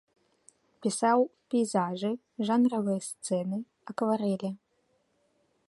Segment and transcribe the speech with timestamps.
[0.85, 1.19] Пісаў
[1.53, 2.11] пейзажы,
[2.49, 3.57] жанравыя сцэны,
[3.93, 4.51] акварэлі.